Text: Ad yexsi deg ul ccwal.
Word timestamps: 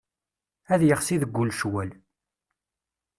Ad 0.73 0.81
yexsi 0.83 1.15
deg 1.21 1.37
ul 1.41 1.51
ccwal. 1.55 1.91